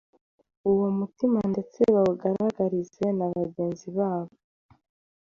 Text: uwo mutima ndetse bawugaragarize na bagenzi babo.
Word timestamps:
uwo 0.71 0.87
mutima 0.99 1.39
ndetse 1.51 1.79
bawugaragarize 1.93 3.05
na 3.17 3.25
bagenzi 3.35 3.87
babo. 3.97 4.33